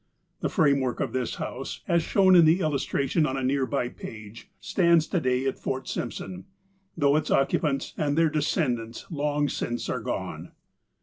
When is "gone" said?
10.01-10.53